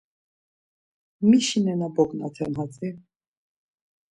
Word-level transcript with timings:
Mişi 1.29 1.59
nena 1.65 1.87
bognaten 1.95 2.51
hatzi? 2.57 2.89